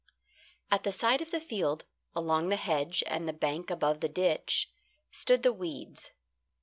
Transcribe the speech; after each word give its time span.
At 0.71 0.81
the 0.81 0.91
side 0.91 1.21
of 1.21 1.29
the 1.29 1.39
field, 1.39 1.85
along 2.15 2.49
the 2.49 2.55
hedge, 2.55 3.03
and 3.05 3.27
the 3.29 3.33
bank 3.33 3.69
above 3.69 3.99
the 3.99 4.09
ditch, 4.09 4.71
stood 5.11 5.43
the 5.43 5.53
weeds. 5.53 6.09